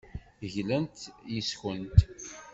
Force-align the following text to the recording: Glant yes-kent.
Glant 0.53 0.95
yes-kent. 1.33 1.97